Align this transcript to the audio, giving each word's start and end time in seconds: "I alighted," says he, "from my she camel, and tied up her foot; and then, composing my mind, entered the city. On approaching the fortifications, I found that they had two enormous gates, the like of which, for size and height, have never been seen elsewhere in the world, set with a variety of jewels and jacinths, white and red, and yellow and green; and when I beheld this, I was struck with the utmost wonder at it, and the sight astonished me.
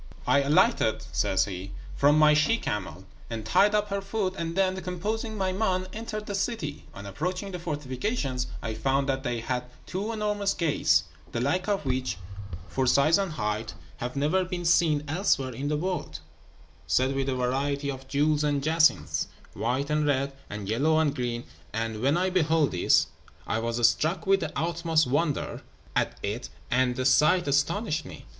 "I 0.25 0.41
alighted," 0.41 1.05
says 1.11 1.45
he, 1.45 1.73
"from 1.95 2.17
my 2.17 2.33
she 2.33 2.57
camel, 2.57 3.05
and 3.29 3.45
tied 3.45 3.75
up 3.75 3.89
her 3.89 4.01
foot; 4.01 4.33
and 4.35 4.55
then, 4.55 4.81
composing 4.81 5.37
my 5.37 5.51
mind, 5.51 5.89
entered 5.93 6.25
the 6.25 6.33
city. 6.33 6.85
On 6.95 7.05
approaching 7.05 7.51
the 7.51 7.59
fortifications, 7.59 8.47
I 8.63 8.73
found 8.73 9.07
that 9.07 9.21
they 9.21 9.41
had 9.41 9.65
two 9.85 10.11
enormous 10.11 10.55
gates, 10.55 11.03
the 11.31 11.39
like 11.39 11.67
of 11.67 11.85
which, 11.85 12.17
for 12.67 12.87
size 12.87 13.19
and 13.19 13.33
height, 13.33 13.75
have 13.97 14.15
never 14.15 14.43
been 14.43 14.65
seen 14.65 15.03
elsewhere 15.07 15.53
in 15.53 15.67
the 15.67 15.77
world, 15.77 16.19
set 16.87 17.13
with 17.13 17.29
a 17.29 17.35
variety 17.35 17.91
of 17.91 18.07
jewels 18.07 18.43
and 18.43 18.63
jacinths, 18.63 19.27
white 19.53 19.91
and 19.91 20.07
red, 20.07 20.33
and 20.49 20.67
yellow 20.67 20.97
and 20.97 21.13
green; 21.15 21.43
and 21.73 22.01
when 22.01 22.17
I 22.17 22.31
beheld 22.31 22.71
this, 22.71 23.05
I 23.45 23.59
was 23.59 23.87
struck 23.87 24.25
with 24.25 24.39
the 24.39 24.51
utmost 24.57 25.05
wonder 25.05 25.61
at 25.95 26.17
it, 26.23 26.49
and 26.71 26.95
the 26.95 27.05
sight 27.05 27.47
astonished 27.47 28.03
me. 28.03 28.25